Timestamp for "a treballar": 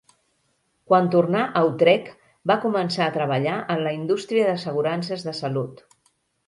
3.09-3.61